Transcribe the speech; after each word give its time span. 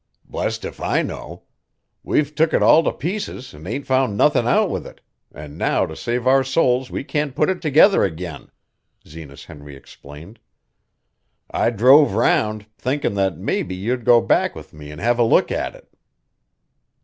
"Blest 0.25 0.65
if 0.65 0.81
I 0.81 1.03
know. 1.03 1.43
We've 2.01 2.33
took 2.33 2.55
it 2.55 2.63
all 2.63 2.83
to 2.85 2.91
pieces 2.91 3.53
an' 3.53 3.67
ain't 3.67 3.85
found 3.85 4.17
nothin' 4.17 4.47
out 4.47 4.71
with 4.71 4.87
it, 4.87 4.99
an' 5.31 5.57
now 5.59 5.85
to 5.85 5.95
save 5.95 6.25
our 6.25 6.43
souls 6.43 6.89
we 6.89 7.03
can't 7.03 7.35
put 7.35 7.51
it 7.51 7.61
together 7.61 8.03
again," 8.03 8.49
Zenas 9.07 9.45
Henry 9.45 9.75
explained. 9.75 10.39
"I 11.51 11.69
drove 11.69 12.13
round, 12.15 12.65
thinkin' 12.79 13.13
that 13.13 13.37
mebbe 13.37 13.71
you'd 13.73 14.03
go 14.03 14.21
back 14.21 14.55
with 14.55 14.73
me 14.73 14.91
an' 14.91 14.97
have 14.97 15.19
a 15.19 15.23
look 15.23 15.51
at 15.51 15.75
it." 15.75 15.87